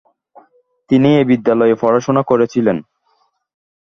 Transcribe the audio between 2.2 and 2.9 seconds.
করেছিলেন।